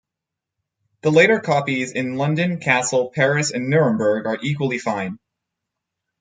[1.01, 5.19] The later copies in London, Kassel, Paris and Nuremberg are equally fine.